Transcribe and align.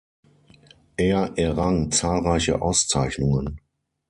Er 0.97 1.33
errang 1.37 1.91
zahlreiche 1.93 2.59
Auszeichnungen. 2.63 3.61